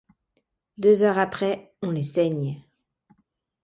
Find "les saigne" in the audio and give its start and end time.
1.91-2.63